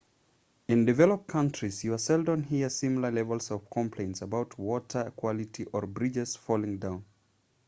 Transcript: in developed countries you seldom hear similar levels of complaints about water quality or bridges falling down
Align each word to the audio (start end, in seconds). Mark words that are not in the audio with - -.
in 0.67 0.83
developed 0.83 1.27
countries 1.27 1.83
you 1.83 1.95
seldom 1.95 2.41
hear 2.41 2.69
similar 2.69 3.11
levels 3.11 3.51
of 3.51 3.69
complaints 3.69 4.23
about 4.23 4.57
water 4.57 5.13
quality 5.15 5.63
or 5.65 5.85
bridges 5.85 6.35
falling 6.35 6.79
down 6.79 7.05